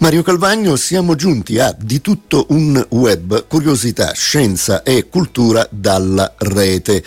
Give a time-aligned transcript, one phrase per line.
[0.00, 7.02] Mario Calvagno, siamo giunti a di tutto un web, curiosità, scienza e cultura dalla rete.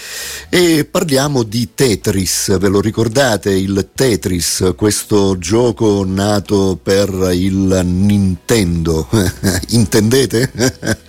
[0.50, 9.08] E parliamo di Tetris, ve lo ricordate il Tetris, questo gioco nato per il Nintendo?
[9.70, 10.52] Intendete?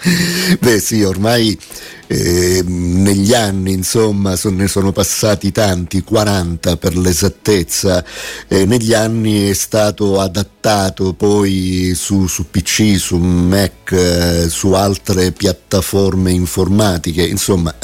[0.61, 1.59] Beh sì, ormai
[2.07, 8.05] eh, negli anni insomma son, ne sono passati tanti, 40 per l'esattezza,
[8.49, 15.33] eh, negli anni è stato adattato poi su, su PC, su Mac, eh, su altre
[15.33, 17.75] piattaforme informatiche, insomma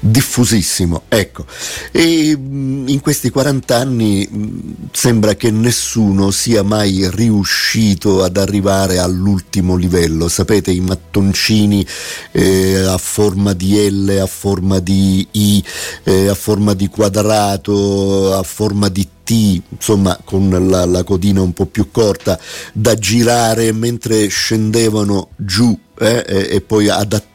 [0.00, 1.02] diffusissimo.
[1.08, 1.46] Ecco.
[1.90, 8.98] E mm, in questi 40 anni mm, sembra che nessuno sia mai riuscito ad arrivare
[8.98, 11.86] all'ultimo livello, sapete i mattoncini
[12.32, 15.62] eh, a forma di di L a forma di I,
[16.02, 21.52] eh, a forma di quadrato, a forma di T, insomma con la, la codina un
[21.52, 22.38] po' più corta,
[22.72, 26.88] da girare mentre scendevano giù eh, e poi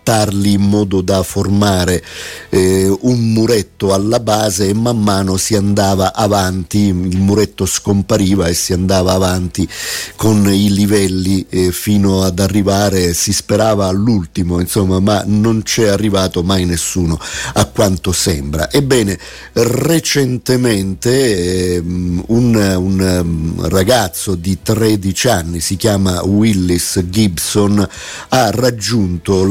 [0.08, 2.02] adattarli in modo da formare
[2.50, 8.53] eh, un muretto alla base e man mano si andava avanti, il muretto scompariva e
[8.53, 9.67] si andava avanti
[10.16, 16.44] con i livelli eh, fino ad arrivare, si sperava all'ultimo, insomma, ma non c'è arrivato
[16.44, 17.19] mai nessuno
[17.53, 18.71] a quanto sembra.
[18.71, 19.19] Ebbene,
[19.53, 27.88] recentemente ehm, un, un um, ragazzo di 13 anni, si chiama Willis Gibson,
[28.30, 29.44] ha raggiunto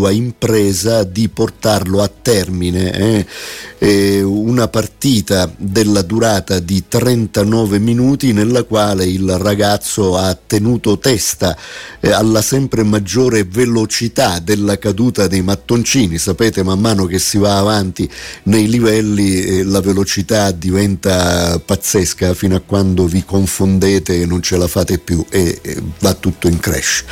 [0.00, 2.92] l'ardua impresa di portarlo a termine.
[2.92, 3.26] Eh?
[3.82, 11.56] Eh, una partita della durata di 39 minuti nella quale il ragazzo ha tenuto testa
[12.00, 16.18] eh, alla sempre maggiore velocità della caduta dei mattoncini.
[16.18, 18.08] Sapete, man mano che si va avanti
[18.44, 24.56] nei livelli eh, la velocità diventa pazzesca fino a quando vi confondete e non ce
[24.56, 25.58] la fate più e
[26.00, 27.04] va tutto in crash.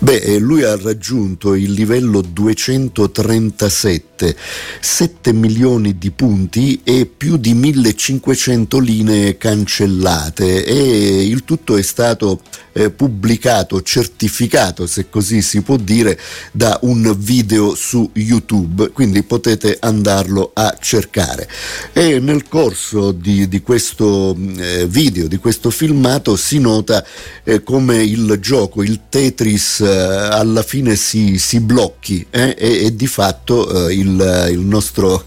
[0.00, 4.36] Beh, eh, lui ha raggiunto il livello 237,
[4.80, 10.64] 7 milioni di punti e più di 1500 linee cancellate.
[10.64, 12.40] E il tutto è stato
[12.78, 16.18] eh, pubblicato, certificato se così si può dire,
[16.52, 21.48] da un video su YouTube, quindi potete andarlo a cercare.
[21.92, 27.04] E nel corso di, di questo eh, video, di questo filmato, si nota
[27.42, 32.94] eh, come il gioco, il Tetris, eh, alla fine si, si blocchi eh, e, e,
[32.94, 35.24] di fatto eh, il, il, nostro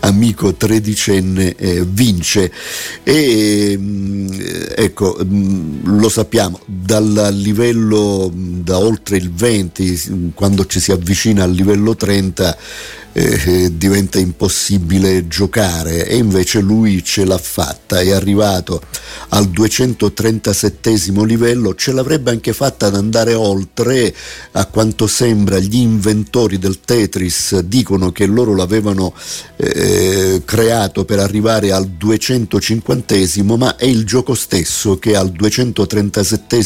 [0.00, 2.50] amico tredicenne vince.
[3.02, 4.28] E mm,
[4.74, 11.52] ecco, mm, lo sappiamo, dal livello da oltre il 20, quando ci si avvicina al
[11.52, 12.56] livello 30,
[13.18, 16.06] eh, diventa impossibile giocare.
[16.06, 18.80] E invece lui ce l'ha fatta, è arrivato
[19.30, 24.14] al 237 livello, ce l'avrebbe anche fatta ad andare oltre,
[24.52, 25.58] a quanto sembra.
[25.58, 29.12] Gli inventori del Tetris dicono che loro l'avevano
[29.56, 33.16] eh, creato per arrivare al 250
[33.56, 36.56] ma è il gioco stesso che al 237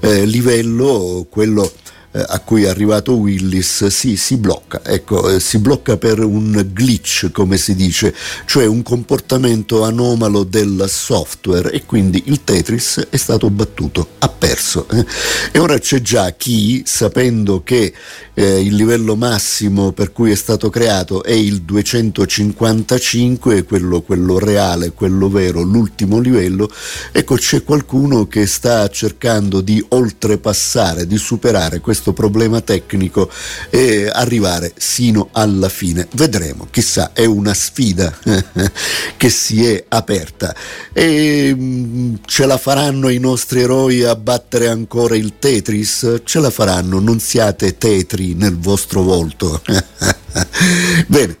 [0.00, 1.70] eh, livello, quello
[2.16, 6.66] eh, a cui è arrivato Willis si, si blocca, ecco, eh, si blocca per un
[6.72, 8.14] glitch come si dice,
[8.46, 14.88] cioè un comportamento anomalo del software e quindi il Tetris è stato battuto, ha perso.
[14.88, 15.04] Eh.
[15.52, 17.92] E ora c'è già chi, sapendo che
[18.32, 24.92] eh, il livello massimo per cui è stato creato è il 255, quello, quello reale,
[24.92, 26.70] quello vero, l'ultimo livello,
[27.12, 33.28] ecco c'è qualcuno che sta cercando di oltrepassare, di superare questo questo problema tecnico
[33.70, 36.06] e arrivare sino alla fine.
[36.12, 38.16] Vedremo, chissà, è una sfida
[39.16, 40.54] che si è aperta
[40.92, 46.20] e mm, ce la faranno i nostri eroi a battere ancora il Tetris?
[46.24, 49.60] Ce la faranno, non siate tetri nel vostro volto.
[51.06, 51.34] Bene,